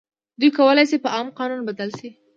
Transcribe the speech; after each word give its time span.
دوی 0.39 0.49
کولای 0.57 0.85
شي 0.89 0.97
په 1.03 1.09
عام 1.15 1.27
قانون 1.39 1.61
بدل 1.69 1.89
شي. 1.99 2.09